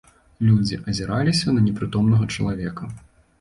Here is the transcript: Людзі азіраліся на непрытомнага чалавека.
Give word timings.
Людзі 0.45 0.79
азіраліся 0.91 1.45
на 1.57 1.61
непрытомнага 1.67 2.31
чалавека. 2.35 2.91